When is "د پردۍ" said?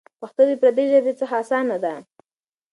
0.49-0.85